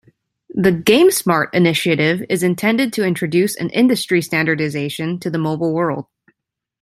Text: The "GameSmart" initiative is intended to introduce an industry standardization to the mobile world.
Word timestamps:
The 0.55 0.71
"GameSmart" 0.71 1.53
initiative 1.53 2.23
is 2.27 2.41
intended 2.41 2.91
to 2.93 3.05
introduce 3.05 3.55
an 3.55 3.69
industry 3.69 4.23
standardization 4.23 5.19
to 5.19 5.29
the 5.29 5.37
mobile 5.37 5.73
world. 5.73 6.07